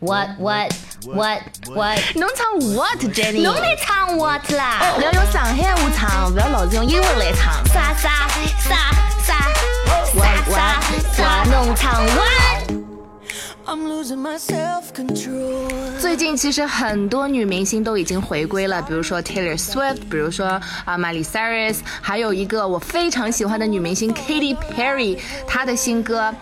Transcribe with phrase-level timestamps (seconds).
[0.00, 0.72] What what
[1.06, 1.40] what
[1.74, 1.98] what？
[2.14, 3.42] 侬唱 what Jenny？
[3.42, 4.94] 侬来唱 what 啦？
[4.94, 7.52] 不，要用上海话唱，不要老是用英文来唱。
[7.66, 8.92] 啥啥啥
[9.24, 9.50] 啥啥
[10.46, 10.80] 啥
[11.16, 11.44] 啥？
[11.50, 12.38] 侬唱 what？
[16.00, 20.46] 最近其实很多女明星都已经回归了，比如说 Taylor Swift，比如说
[20.84, 26.32] 啊 Miley Cyrus，还有一个我非常喜欢的女明星 Katy Perry，她的新歌。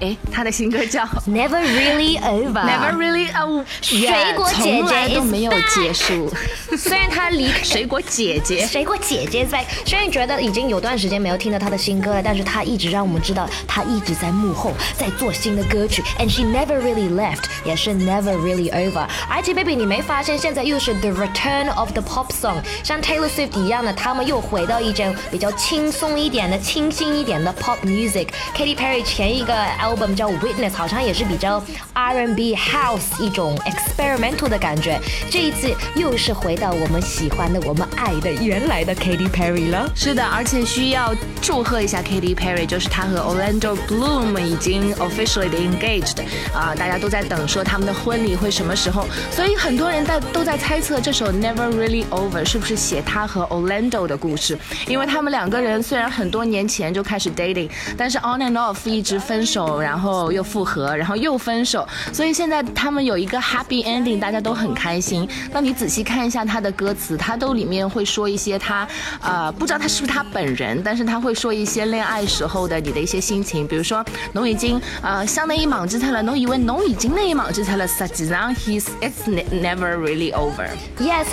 [0.00, 6.30] 哎，他的新歌叫 Never Really Over，Never Really Over，水果姐姐都没有结束。
[6.76, 16.02] 虽然他离水果姐姐，水果姐姐在，虽然觉得已经有段时间没有听到他的新歌了，但是他一直让我们知道他一直在幕后在做新的歌曲。
[16.18, 19.06] And she never really left，也是 Never Really Over。
[19.30, 28.28] 而且 baby，你没发现现在又是 The Return of the Pop Song，像 Taylor Swift 一样的，他们又回到一种比较轻松一点的、清新一点的 Pop Music。
[28.54, 29.56] Katy Perry 前一个。
[29.86, 35.00] Album 叫 Witness，好像也是比较 R&B House 一种 experimental 的感觉。
[35.30, 39.88] 这一次又是回到我们喜欢的、我们爱的原来的 Katy Perry 了。
[39.94, 46.20] 是的，而且需要祝贺一下 Katy Perry，就是她和 Orlando Bloom 已经 officially engaged
[46.52, 49.06] 啊，大家都在等说他们的婚礼会什么时候。
[49.30, 60.26] 所以很多人在都在猜测这首 Never Really Over 是不是写他和 Orlando 的故事，因为他们两个人虽然很多年前就开始 dating，但是 on and off 一直分手，然后。
[60.36, 65.26] 又复合，然后又分手，所以现在他们有一个 happy ending，大家都很开心。
[65.50, 68.86] 那你仔细看一下他的歌词，他都里面会说一些他，
[69.20, 80.68] 呃，不知道他是不是他本人，但是他会说一些恋爱时候的你的一些心情，比如说，侬已经呃相那一莽之他了，侬以为侬已经那一莽之他了，实际上 he's it's never really over。
[80.98, 81.26] yes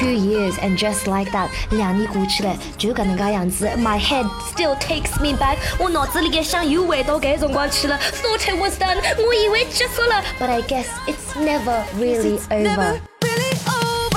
[0.00, 3.66] Two years and just like that，两年过去了，就搿能介样子。
[3.78, 7.98] My head still takes me back，我脑子里嘅想又回到搿辰光去了。
[8.22, 13.09] Thought it was done，我以为结束了，But I guess it's never really over。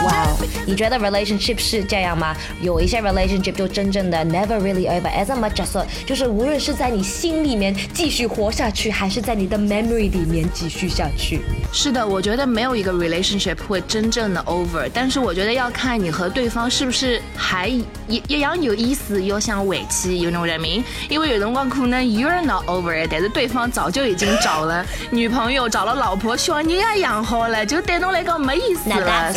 [0.05, 0.36] 哇哦，
[0.67, 2.36] 你觉得 relationship 是这样吗？
[2.61, 11.40] 有一些 relationship 就真正的 never really over，as much as 就是无论是在你心里面继续活下去，还是在你的 memory 里面继续下去。
[11.73, 17.84] 是的，我觉得没有一个 relationship 会真正的 over，但是我觉得要看你和对方是不是还一
[18.28, 20.84] 一样有意思，又想回去，有那种人民。
[21.08, 29.33] 因为有辰光可能 you're not over，但是对方早就已经找了女朋友，找了老婆，小人也养好了，就对侬来讲没意思了。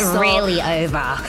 [0.60, 1.16] Over.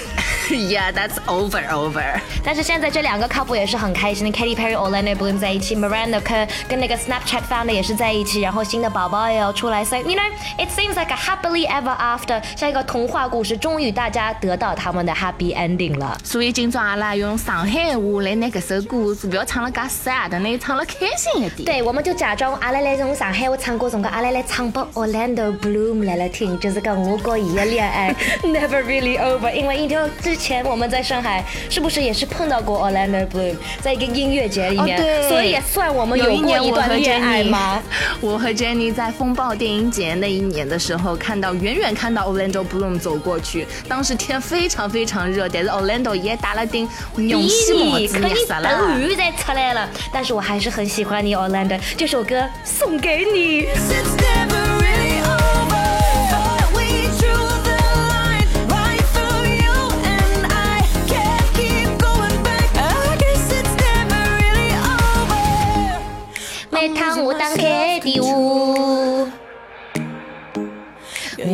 [0.52, 2.20] Yeah, that's over over.
[2.44, 11.12] 但是现在这两个 couple 也是很开心的，Katy Perry、Orlando Bloom 在一起，Miranda 跟跟那个 Snapchat founder 也是在一起，然后新的宝宝也要出来，所以 you know it seems like
[11.12, 16.18] a happily ever after，像一个童话故事，终于大家得到他们的 happy ending 了。
[16.24, 21.66] 所以今朝阿拉用上海话来拿这首歌，不要唱了介 sad，那唱了开心一点。
[21.66, 34.98] 对，我们就假装阿拉来用上海话唱歌，从个阿拉来唱给 Orlando Bloom 来来听，就是讲我跟伊的恋爱 never really over，因为一条之前我们在上海是不是也是碰到过 Orlando Bloom，在一个音乐节里面，
[35.28, 37.82] 所以也算我们有过一段恋爱吗？
[38.22, 46.88] 我和 Jenny 在风暴电影节那一年的时候，看到远远看到 Orlando Bloom 走过去，当时天非常非常热，但是 Orlando 也打了顶
[47.18, 49.90] 勇气帽子，可以等雨再出来了。
[50.14, 53.68] 但是我还是很喜欢你 Orlando，这首歌送给你。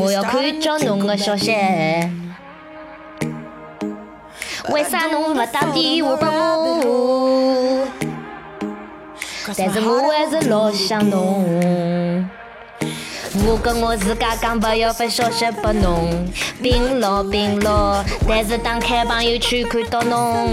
[0.06, 1.52] 我要看着侬的消息。
[4.70, 7.88] 为啥侬不打电话给我？
[9.58, 12.30] 但是我还是老想侬。
[13.48, 18.06] 我跟我自家讲不要发消息给侬，冰落冰落。
[18.28, 20.48] 但是打开朋友圈看到侬，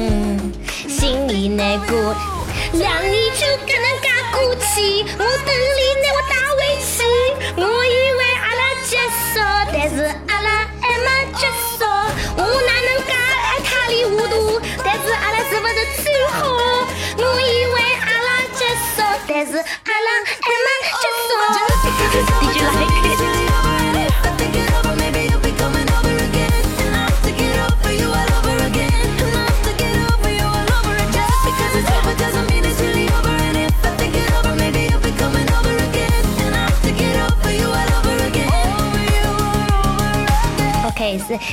[0.88, 2.14] 心里难过。
[2.72, 6.94] 两年就搿能介过去，我等你拿我带回去。
[7.56, 7.62] 我
[9.32, 9.40] 结束，
[9.72, 9.96] 但是
[10.28, 10.48] 阿拉
[10.80, 11.80] 还没结束。
[12.36, 14.60] 我哪能介爱他里糊涂？
[14.84, 16.36] 但是阿拉是不是最好？
[17.16, 20.68] 我以为阿拉结束，但是阿拉还没
[21.00, 22.61] 结束。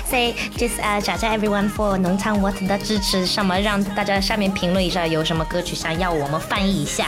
[0.10, 3.26] Say just 啊，谢谢 everyone for 农场 what 的支持。
[3.26, 7.08] 什么让大家下面评论一下，有什么歌曲想要我们翻译一下？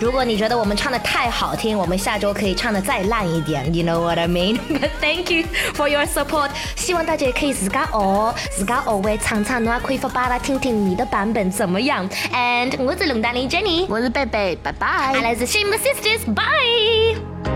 [0.00, 3.74] 如果你觉得我们唱的太好听，我们下周可以唱的再烂一点。
[3.74, 4.58] You know what I mean?
[4.70, 6.50] But thank you for your support。
[6.76, 12.08] 希望大家也可以自家哦，自家哦会唱唱，我可以发巴拉听听你的版本怎么样。
[12.32, 14.86] And 我是龙丹妮 Jenny，我是贝贝，拜拜。
[14.86, 17.47] I like the Shame Sisters，bye。